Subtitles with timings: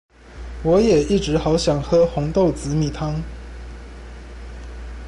[0.63, 3.13] 我也一直好想喝紅豆紫米湯